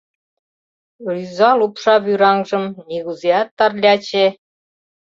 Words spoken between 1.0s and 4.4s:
Рӱза, лупша вӱраҥжым Нигузеат Тарляче